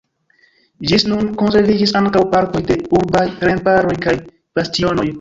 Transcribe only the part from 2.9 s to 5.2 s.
urbaj remparoj kaj bastionoj.